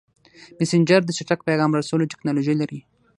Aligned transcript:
مسېنجر 0.59 1.01
د 1.05 1.09
چټک 1.17 1.39
پیغام 1.49 1.71
رسولو 1.79 2.09
ټکنالوژي 2.13 2.55
لري. 2.61 2.79